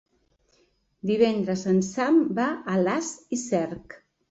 [1.09, 3.99] Divendres en Sam va a Alàs i Cerc.